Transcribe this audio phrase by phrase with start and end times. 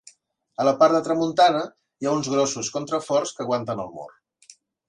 [0.63, 1.61] A la part de tramuntana
[2.05, 4.09] hi ha uns grossos contraforts que aguanten el mur.